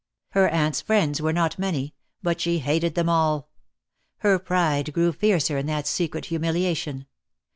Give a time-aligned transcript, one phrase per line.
[0.29, 1.93] Her aunt's friends were not many;
[2.23, 3.51] but she hated them all.
[4.21, 7.05] Her pride grew fiercer in that secret humiliation.